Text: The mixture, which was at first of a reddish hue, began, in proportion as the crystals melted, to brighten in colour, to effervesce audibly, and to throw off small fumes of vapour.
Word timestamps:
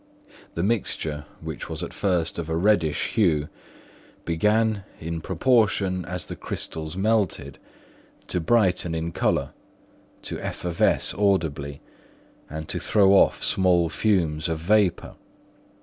The 0.55 0.63
mixture, 0.63 1.25
which 1.41 1.69
was 1.69 1.83
at 1.83 1.93
first 1.93 2.39
of 2.39 2.49
a 2.49 2.55
reddish 2.55 3.09
hue, 3.13 3.49
began, 4.25 4.83
in 4.99 5.21
proportion 5.21 6.05
as 6.05 6.25
the 6.25 6.35
crystals 6.35 6.97
melted, 6.97 7.59
to 8.27 8.39
brighten 8.39 8.95
in 8.95 9.11
colour, 9.11 9.51
to 10.23 10.39
effervesce 10.39 11.13
audibly, 11.13 11.81
and 12.49 12.67
to 12.67 12.79
throw 12.79 13.11
off 13.11 13.43
small 13.43 13.89
fumes 13.89 14.49
of 14.49 14.57
vapour. 14.57 15.17